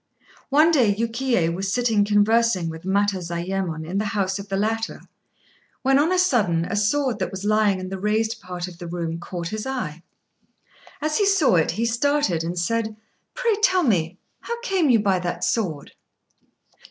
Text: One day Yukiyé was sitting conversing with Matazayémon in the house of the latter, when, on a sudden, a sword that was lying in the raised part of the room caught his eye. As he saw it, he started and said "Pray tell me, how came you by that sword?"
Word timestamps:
One 0.49 0.71
day 0.71 0.95
Yukiyé 0.95 1.53
was 1.53 1.71
sitting 1.71 2.03
conversing 2.05 2.69
with 2.71 2.85
Matazayémon 2.85 3.85
in 3.87 3.99
the 3.99 4.05
house 4.17 4.39
of 4.39 4.49
the 4.49 4.57
latter, 4.57 4.99
when, 5.83 5.99
on 5.99 6.11
a 6.11 6.17
sudden, 6.17 6.65
a 6.65 6.75
sword 6.75 7.19
that 7.19 7.29
was 7.29 7.45
lying 7.45 7.79
in 7.79 7.89
the 7.89 7.99
raised 7.99 8.41
part 8.41 8.67
of 8.67 8.79
the 8.79 8.87
room 8.87 9.19
caught 9.19 9.49
his 9.49 9.67
eye. 9.67 10.01
As 11.03 11.19
he 11.19 11.25
saw 11.27 11.53
it, 11.53 11.69
he 11.69 11.85
started 11.85 12.43
and 12.43 12.57
said 12.57 12.97
"Pray 13.35 13.53
tell 13.61 13.83
me, 13.83 14.17
how 14.39 14.59
came 14.61 14.89
you 14.89 14.99
by 14.99 15.19
that 15.19 15.43
sword?" 15.43 15.91